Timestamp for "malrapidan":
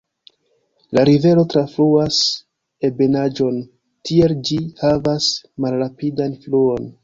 5.67-6.39